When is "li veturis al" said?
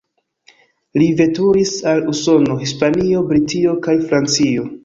1.01-2.01